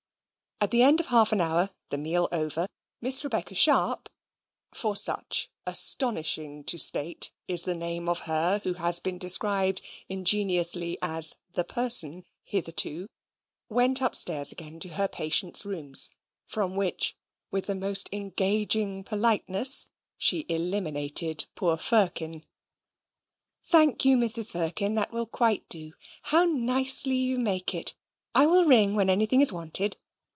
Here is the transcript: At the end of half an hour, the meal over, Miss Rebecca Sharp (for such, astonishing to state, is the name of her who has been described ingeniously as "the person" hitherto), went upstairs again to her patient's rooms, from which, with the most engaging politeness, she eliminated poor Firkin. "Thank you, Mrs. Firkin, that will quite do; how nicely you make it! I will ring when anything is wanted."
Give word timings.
At 0.63 0.69
the 0.69 0.83
end 0.83 0.99
of 0.99 1.07
half 1.07 1.31
an 1.31 1.41
hour, 1.41 1.71
the 1.89 1.97
meal 1.97 2.29
over, 2.31 2.67
Miss 3.01 3.23
Rebecca 3.23 3.55
Sharp 3.55 4.07
(for 4.71 4.95
such, 4.95 5.49
astonishing 5.65 6.63
to 6.65 6.77
state, 6.77 7.31
is 7.47 7.63
the 7.63 7.73
name 7.73 8.07
of 8.07 8.19
her 8.21 8.59
who 8.59 8.75
has 8.75 8.99
been 8.99 9.17
described 9.17 9.81
ingeniously 10.07 10.99
as 11.01 11.37
"the 11.53 11.63
person" 11.63 12.25
hitherto), 12.43 13.07
went 13.69 14.01
upstairs 14.01 14.51
again 14.51 14.77
to 14.81 14.89
her 14.89 15.07
patient's 15.07 15.65
rooms, 15.65 16.11
from 16.45 16.75
which, 16.75 17.15
with 17.49 17.65
the 17.65 17.73
most 17.73 18.07
engaging 18.13 19.03
politeness, 19.03 19.87
she 20.15 20.45
eliminated 20.47 21.47
poor 21.55 21.75
Firkin. 21.75 22.45
"Thank 23.63 24.05
you, 24.05 24.15
Mrs. 24.15 24.51
Firkin, 24.51 24.93
that 24.93 25.11
will 25.11 25.25
quite 25.25 25.67
do; 25.69 25.93
how 26.21 26.45
nicely 26.45 27.15
you 27.15 27.39
make 27.39 27.73
it! 27.73 27.95
I 28.35 28.45
will 28.45 28.65
ring 28.65 28.93
when 28.93 29.09
anything 29.09 29.41
is 29.41 29.51
wanted." 29.51 29.97